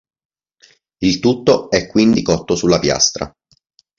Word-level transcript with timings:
Il 0.99 1.19
tutto 1.19 1.69
è 1.69 1.85
quindi 1.85 2.23
cotto 2.23 2.55
sulla 2.55 2.79
piastra. 2.79 3.31